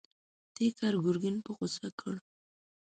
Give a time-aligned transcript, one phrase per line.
[0.55, 2.13] دې کار ګرګين په غوسه کړ.